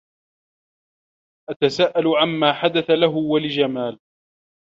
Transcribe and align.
أتساءل 1.49 2.07
عمّا 2.07 2.53
حدث 2.53 2.89
له 2.89 3.09
و 3.17 3.37
لجمال. 3.37 3.99